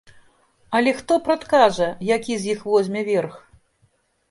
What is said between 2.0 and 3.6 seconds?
які з іх возьме верх?